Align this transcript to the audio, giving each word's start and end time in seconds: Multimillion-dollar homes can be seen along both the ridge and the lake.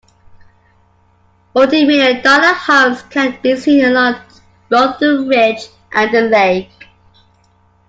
Multimillion-dollar 1.55 2.55
homes 2.55 3.03
can 3.11 3.39
be 3.43 3.55
seen 3.55 3.85
along 3.85 4.15
both 4.67 4.97
the 4.97 5.23
ridge 5.29 5.67
and 5.91 6.11
the 6.11 6.21
lake. 6.21 6.87